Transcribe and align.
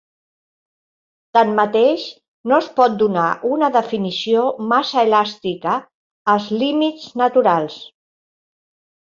Tanmateix, 1.37 2.05
no 2.51 2.57
es 2.65 2.69
pot 2.79 2.95
donar 3.01 3.25
una 3.57 3.69
definició 3.75 4.47
massa 4.73 5.05
elàstica 5.11 5.77
als 6.35 6.49
"límits 6.65 7.07
naturals". 7.25 7.79